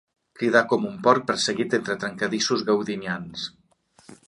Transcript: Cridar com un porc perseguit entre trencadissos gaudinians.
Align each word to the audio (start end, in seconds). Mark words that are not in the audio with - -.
Cridar 0.37 0.61
com 0.71 0.87
un 0.91 0.95
porc 1.07 1.27
perseguit 1.27 1.77
entre 1.79 1.99
trencadissos 2.05 2.65
gaudinians. 2.71 3.47